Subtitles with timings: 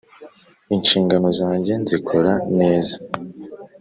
[0.75, 2.95] inshingano zanjye nzikora neza